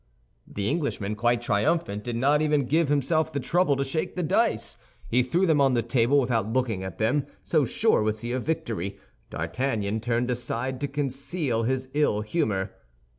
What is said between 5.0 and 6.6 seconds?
He threw them on the table without